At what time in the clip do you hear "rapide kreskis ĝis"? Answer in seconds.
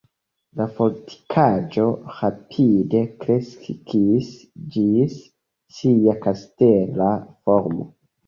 2.21-5.19